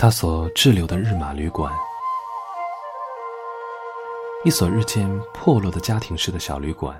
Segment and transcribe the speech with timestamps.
[0.00, 1.70] 他所滞留的日马旅馆，
[4.44, 6.98] 一所日渐破落的家庭式的小旅馆。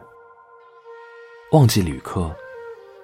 [1.53, 2.31] 旺季旅客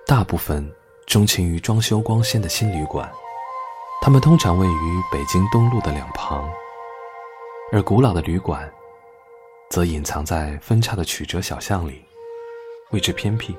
[0.06, 0.70] 大部分
[1.06, 3.11] 钟情于装修光鲜的新旅馆，
[4.02, 6.46] 他们通常位于北京东路的两旁，
[7.72, 8.70] 而古老的旅馆
[9.70, 12.04] 则隐藏在分叉的曲折小巷里，
[12.90, 13.56] 位置偏僻，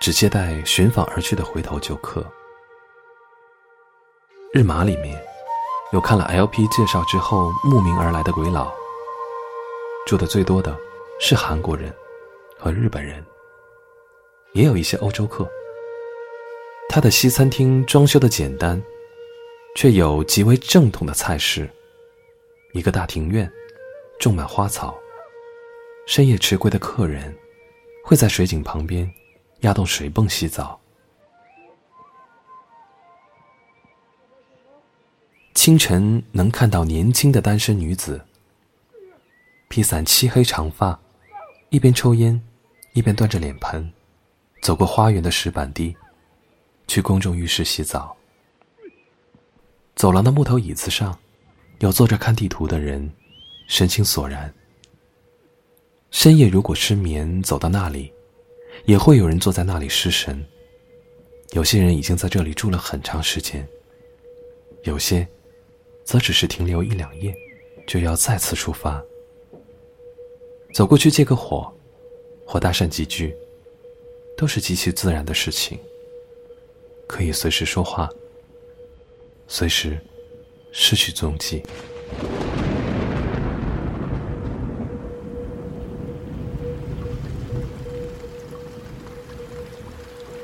[0.00, 2.22] 只接待寻访而去的回头旧客。
[4.52, 5.18] 日马里面
[5.92, 8.72] 有看了 LP 介绍之后慕名而来的鬼佬，
[10.04, 10.76] 住的最多的
[11.20, 11.94] 是韩国人
[12.58, 13.24] 和日本人。
[14.52, 15.48] 也有一些欧洲客。
[16.88, 18.82] 他的西餐厅装修的简单，
[19.76, 21.70] 却有极为正统的菜式。
[22.72, 23.50] 一个大庭院，
[24.18, 24.98] 种满花草。
[26.06, 27.36] 深夜迟归的客人，
[28.02, 29.08] 会在水井旁边
[29.60, 30.80] 压动水泵洗澡。
[35.66, 38.24] 清晨能看到年轻的单身女子，
[39.66, 40.96] 披散漆黑长发，
[41.70, 42.40] 一边抽烟，
[42.92, 43.92] 一边端着脸盆。
[44.62, 45.96] 走过花园的石板地，
[46.86, 48.16] 去公众浴室洗澡。
[49.96, 51.18] 走廊的木头椅子上，
[51.80, 53.12] 有坐着看地图的人，
[53.66, 54.54] 神情索然。
[56.12, 58.12] 深夜如果失眠，走到那里，
[58.84, 60.46] 也会有人坐在那里失神。
[61.54, 63.66] 有些人已经在这里住了很长时间，
[64.84, 65.26] 有些，
[66.06, 67.36] 则只是停留一两夜，
[67.86, 69.04] 就要再次出发。
[70.72, 71.70] 走过去借个火，
[72.46, 73.36] 或搭讪几句。
[74.38, 75.78] 都是极其自然的事情，
[77.06, 78.06] 可以随时说话，
[79.48, 79.98] 随时
[80.72, 81.62] 失去踪迹。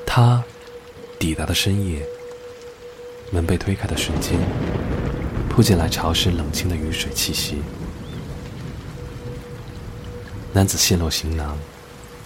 [0.07, 0.43] 他
[1.19, 2.03] 抵达的深夜，
[3.29, 4.39] 门被推开的瞬间，
[5.53, 7.61] 扑进来潮湿冷清的雨水气息。
[10.51, 11.55] 男子泄露行囊。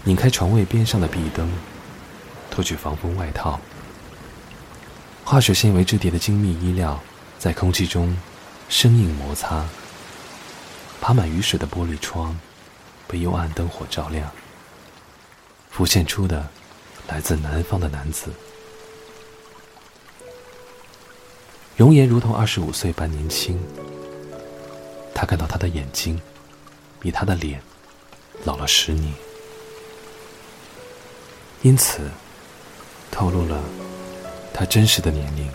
[0.06, 1.52] 拧开床位边上的壁灯，
[2.50, 3.60] 脱去防风外套。
[5.26, 6.98] 化学纤维质地的精密衣料
[7.38, 8.18] 在空气中
[8.70, 9.66] 生硬摩擦。
[11.02, 12.40] 爬满雨水的玻璃窗
[13.06, 14.32] 被幽暗灯火照亮。
[15.70, 16.48] 浮现出的
[17.10, 18.32] 来自南方的男子，
[21.78, 23.58] 容颜如同二十五岁般年轻。
[25.14, 26.20] 他看到他的眼睛
[27.00, 27.62] 比他的脸
[28.44, 29.14] 老了十年。
[31.62, 32.02] 因此，
[33.12, 33.64] 透露了
[34.54, 35.48] 他真实的年龄。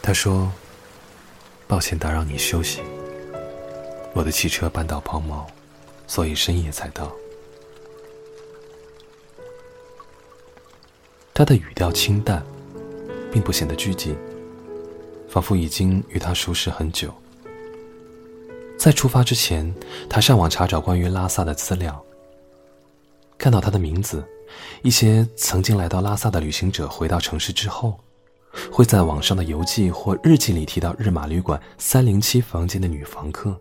[0.00, 0.50] 他说
[1.66, 2.80] ：“抱歉打扰你休息，
[4.14, 5.44] 我的汽车绊到抛锚，
[6.06, 7.12] 所以深夜才到。”
[11.38, 12.44] 他的语调清淡，
[13.30, 14.12] 并不显得拘谨，
[15.28, 17.14] 仿佛已经与他熟识很久。
[18.76, 19.72] 在出发之前，
[20.10, 22.04] 他上网查找关于拉萨的资料。
[23.38, 24.26] 看到他的名字，
[24.82, 27.96] 一些曾经来到拉萨的旅行者回到城市之后，
[28.72, 33.56] 会在网上的游记或日记里提到日马旅馆三零七房间的女房客。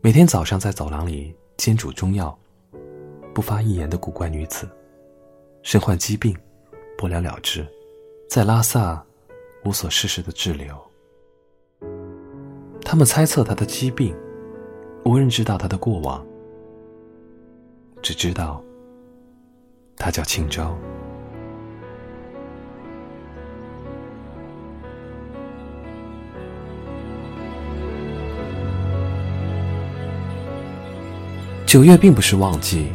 [0.00, 2.34] 每天早上在走廊里煎煮中药，
[3.34, 4.66] 不发一言的古怪女子，
[5.62, 6.36] 身患疾病，
[6.96, 7.66] 不了了之，
[8.28, 9.04] 在拉萨
[9.64, 10.74] 无所事事的滞留。
[12.82, 14.16] 他们猜测他的疾病，
[15.04, 16.26] 无人知道他的过往，
[18.02, 18.62] 只知道
[19.96, 20.76] 他叫庆昭。
[31.66, 32.90] 九月并不是旺季，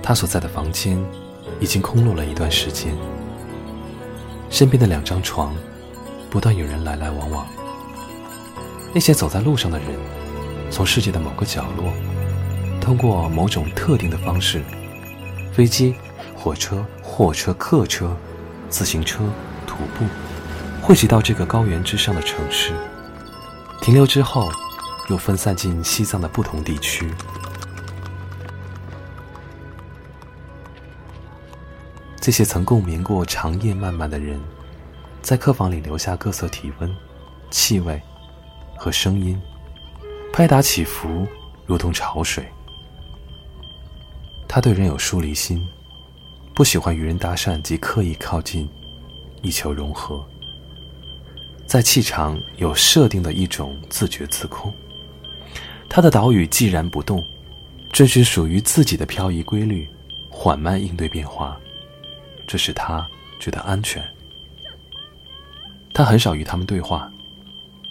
[0.00, 0.96] 他所在的房间
[1.60, 2.94] 已经空落了一段时间，
[4.50, 5.54] 身边的两张床
[6.30, 7.46] 不断有人来来往往。
[8.92, 9.88] 那些走在路上的人，
[10.70, 11.92] 从世界的某个角落，
[12.80, 14.62] 通过某种特定的方式——
[15.52, 15.94] 飞机、
[16.34, 18.16] 火车、货车、客车、
[18.68, 19.24] 自行车、
[19.66, 20.04] 徒步，
[20.82, 22.72] 汇集到这个高原之上的城市，
[23.80, 24.50] 停留之后，
[25.08, 27.12] 又分散进西藏的不同地区。
[32.20, 34.40] 这些曾共眠过长夜漫漫的人，
[35.22, 36.96] 在客房里留下各色体温、
[37.50, 38.00] 气味。
[38.78, 39.40] 和声音，
[40.34, 41.26] 拍打起伏，
[41.64, 42.46] 如同潮水。
[44.46, 45.66] 他对人有疏离心，
[46.54, 48.68] 不喜欢与人搭讪及刻意靠近，
[49.40, 50.22] 以求融合。
[51.66, 54.70] 在气场有设定的一种自觉自控。
[55.88, 57.24] 他的岛屿寂然不动，
[57.94, 59.88] 遵循属于自己的漂移规律，
[60.28, 61.58] 缓慢应对变化。
[62.46, 63.06] 这使他
[63.38, 64.02] 觉得安全。
[65.92, 67.10] 他很少与他们对话，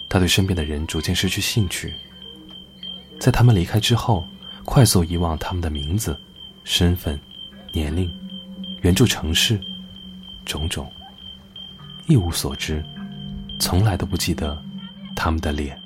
[0.08, 1.92] 他对身边的人逐渐失去兴趣。
[3.18, 4.26] 在他们离开之后，
[4.64, 6.16] 快速遗忘他们的名字、
[6.64, 7.18] 身份、
[7.72, 8.10] 年龄、
[8.82, 9.60] 原住城市，
[10.44, 10.90] 种种，
[12.06, 12.84] 一无所知，
[13.58, 14.62] 从来都不记得
[15.14, 15.80] 他们的脸。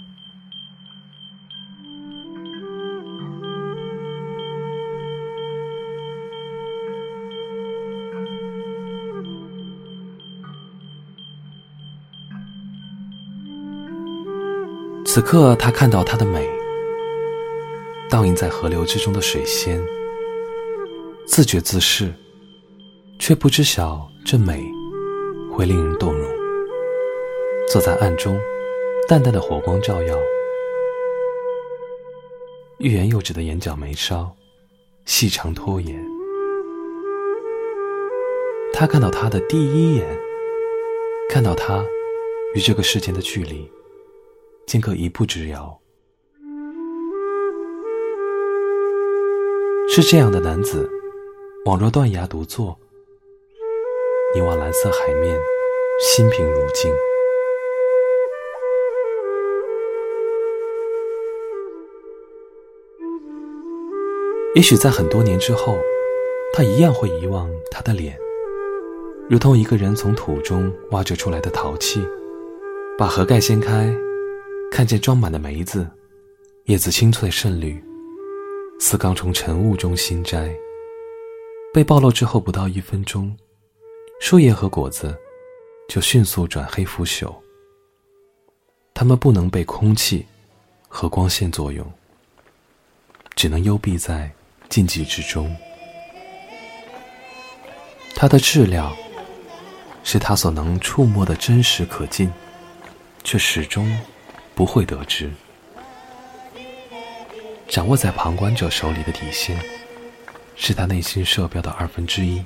[15.13, 16.49] 此刻，他看到她的美，
[18.09, 19.85] 倒映在河流之中的水仙，
[21.27, 22.15] 自觉自适，
[23.19, 24.65] 却不知晓这美
[25.53, 26.31] 会令人动容。
[27.69, 28.39] 坐在暗中，
[29.09, 30.17] 淡淡的火光照耀，
[32.79, 34.31] 欲言又止的眼角眉梢，
[35.07, 36.01] 细长拖延。
[38.73, 40.07] 他看到她的第一眼，
[41.29, 41.85] 看到她
[42.55, 43.69] 与这个世间的距离。
[44.71, 45.81] 间隔一步之遥，
[49.89, 50.89] 是这样的男子，
[51.67, 52.79] 宛若断崖独坐，
[54.33, 55.37] 凝望蓝色海面，
[56.01, 56.89] 心平如镜。
[64.55, 65.77] 也许在很多年之后，
[66.53, 68.17] 他一样会遗忘他的脸，
[69.29, 72.01] 如同一个人从土中挖掘出来的陶器，
[72.97, 73.93] 把盒盖掀开。
[74.71, 75.91] 看见装满的梅子，
[76.67, 77.83] 叶子青翠胜绿，
[78.79, 80.51] 似刚从晨雾中新摘。
[81.75, 83.37] 被暴露之后不到一分钟，
[84.21, 85.15] 树叶和果子
[85.89, 87.35] 就迅速转黑腐朽。
[88.95, 90.25] 它们不能被空气
[90.89, 91.85] 和光线作用，
[93.35, 94.31] 只能幽闭在
[94.69, 95.55] 禁忌之中。
[98.15, 98.95] 它的质量
[100.05, 102.33] 是它所能触摸的真实可近，
[103.25, 103.91] 却始终。
[104.61, 105.31] 不会得知，
[107.67, 109.59] 掌握在旁观者手里的底线，
[110.55, 112.45] 是他内心设标的二分之一、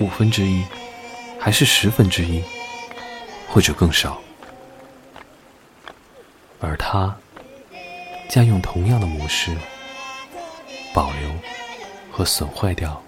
[0.00, 0.64] 五分之一，
[1.38, 2.42] 还是十分之一，
[3.46, 4.20] 或者更少？
[6.58, 7.16] 而他
[8.28, 9.56] 将用同样的模式
[10.92, 11.30] 保留
[12.10, 13.00] 和损坏掉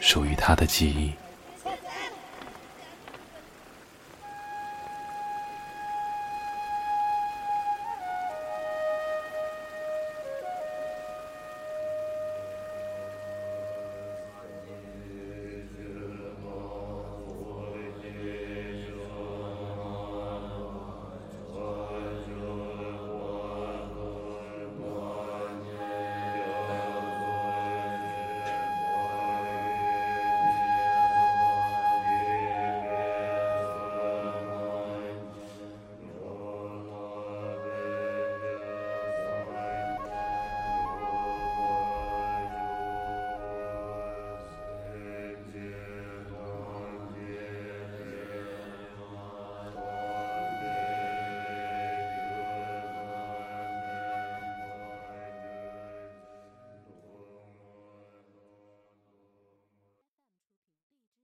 [0.00, 1.12] 属于他的记忆。